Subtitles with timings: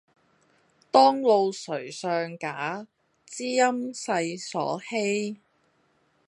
[0.89, 2.87] 當路誰相假，
[3.23, 5.37] 知音世所稀。